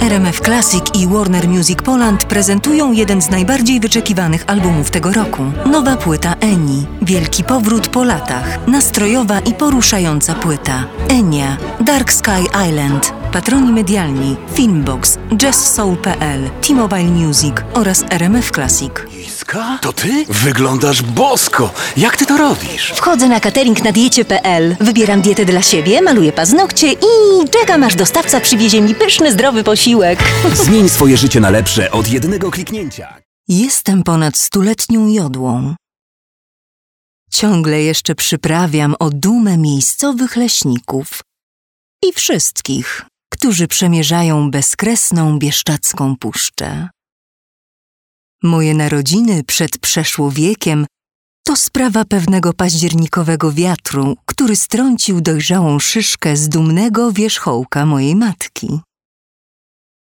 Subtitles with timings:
[0.00, 5.42] RMF Classic i Warner Music Poland prezentują jeden z najbardziej wyczekiwanych albumów tego roku.
[5.66, 6.86] Nowa płyta Eni.
[7.02, 8.66] Wielki powrót po latach.
[8.66, 10.84] Nastrojowa i poruszająca płyta.
[11.08, 11.56] Enia.
[11.80, 13.12] Dark Sky Island.
[13.32, 18.92] Patroni medialni Filmbox, JazzSoul.pl, T-Mobile Music oraz RMF Classic.
[19.80, 20.24] To ty?
[20.28, 21.72] Wyglądasz bosko.
[21.96, 22.92] Jak ty to robisz?
[22.96, 28.40] Wchodzę na catering na diecie.pl, wybieram dietę dla siebie, maluję paznokcie i czekam aż dostawca
[28.40, 30.18] przywiezie mi pyszny, zdrowy posiłek.
[30.64, 33.14] Zmień swoje życie na lepsze od jednego kliknięcia.
[33.48, 35.74] Jestem ponad stuletnią jodłą.
[37.30, 41.20] Ciągle jeszcze przyprawiam o dumę miejscowych leśników
[42.08, 46.88] i wszystkich, którzy przemierzają bezkresną bieszczacką puszczę.
[48.42, 50.86] Moje narodziny przed przeszło wiekiem
[51.46, 58.80] to sprawa pewnego październikowego wiatru, który strącił dojrzałą szyszkę z dumnego wierzchołka mojej matki.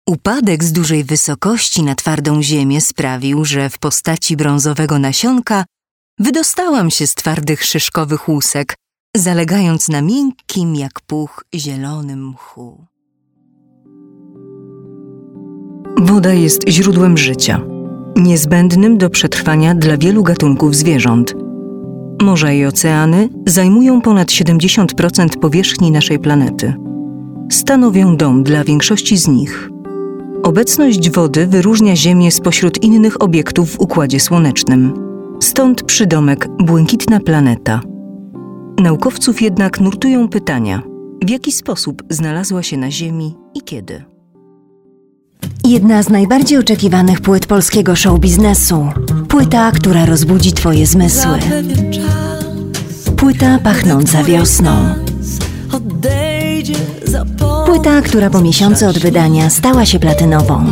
[0.09, 5.65] Upadek z dużej wysokości na twardą ziemię sprawił, że w postaci brązowego nasionka
[6.19, 8.75] wydostałam się z twardych szyszkowych łusek,
[9.15, 12.85] zalegając na miękkim jak puch zielonym mchu.
[15.97, 17.74] Woda jest źródłem życia,
[18.15, 21.35] niezbędnym do przetrwania dla wielu gatunków zwierząt.
[22.21, 26.73] Morza i oceany zajmują ponad 70% powierzchni naszej planety.
[27.51, 29.69] Stanowią dom dla większości z nich.
[30.43, 34.93] Obecność wody wyróżnia Ziemię spośród innych obiektów w Układzie Słonecznym.
[35.39, 37.81] Stąd przydomek Błękitna Planeta.
[38.79, 40.81] Naukowców jednak nurtują pytania:
[41.25, 44.14] w jaki sposób znalazła się na Ziemi i kiedy?
[45.65, 48.87] Jedna z najbardziej oczekiwanych płyt polskiego show biznesu.
[49.29, 51.39] Płyta, która rozbudzi Twoje zmysły.
[53.17, 54.71] Płyta pachnąca wiosną.
[57.65, 60.65] Płyta, która po miesiącu od wydania stała się platynową.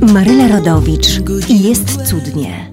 [0.00, 1.08] Maryla Rodowicz
[1.48, 2.72] i jest cudnie.